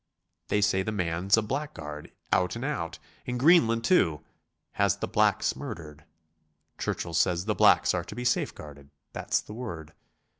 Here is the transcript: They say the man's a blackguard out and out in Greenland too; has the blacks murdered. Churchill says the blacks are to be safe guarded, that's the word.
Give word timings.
They 0.47 0.61
say 0.61 0.81
the 0.81 0.91
man's 0.91 1.37
a 1.37 1.43
blackguard 1.43 2.11
out 2.31 2.55
and 2.55 2.65
out 2.65 2.97
in 3.27 3.37
Greenland 3.37 3.83
too; 3.83 4.21
has 4.71 4.97
the 4.97 5.07
blacks 5.07 5.55
murdered. 5.55 6.05
Churchill 6.79 7.13
says 7.13 7.45
the 7.45 7.53
blacks 7.53 7.93
are 7.93 8.03
to 8.05 8.15
be 8.15 8.25
safe 8.25 8.55
guarded, 8.55 8.89
that's 9.13 9.41
the 9.41 9.53
word. 9.53 9.93